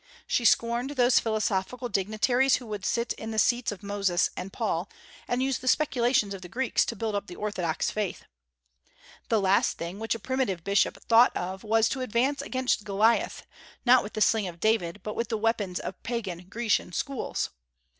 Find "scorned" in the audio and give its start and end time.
0.45-0.89